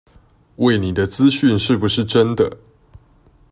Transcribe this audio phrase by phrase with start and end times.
[0.57, 2.57] 餵你的資訊是不是真的